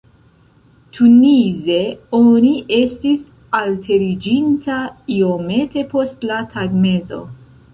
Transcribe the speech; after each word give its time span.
Tunize 0.99 1.75
oni 2.19 2.53
estis 2.77 3.21
alteriĝinta 3.59 4.79
iomete 5.19 5.85
post 5.93 6.27
la 6.33 6.41
tagmezo. 6.57 7.23